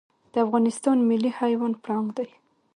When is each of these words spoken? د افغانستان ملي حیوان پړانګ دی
د 0.33 0.35
افغانستان 0.45 0.97
ملي 1.09 1.31
حیوان 1.39 1.73
پړانګ 1.83 2.07
دی 2.17 2.29